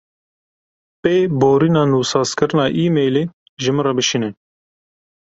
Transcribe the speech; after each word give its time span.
Pêborîna 1.01 1.83
nûsazkirina 1.91 2.65
emaîlê 2.83 3.23
ji 3.61 3.71
min 3.75 3.83
re 3.87 3.93
bişîne. 3.97 4.29